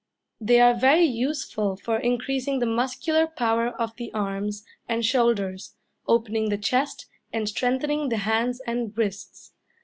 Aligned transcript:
They 0.39 0.59
are 0.59 0.73
very 0.73 1.05
useful 1.05 1.75
for 1.75 1.99
increasing 1.99 2.57
the 2.57 2.65
muscular 2.65 3.27
power 3.27 3.67
of 3.67 3.95
the 3.97 4.11
arms 4.15 4.65
and 4.89 5.05
shoulders, 5.05 5.75
opening 6.07 6.49
the 6.49 6.57
chest, 6.57 7.05
and 7.31 7.47
strengthening 7.47 8.09
the 8.09 8.17
hands 8.17 8.61
and 8.65 8.97
wrists. 8.97 9.53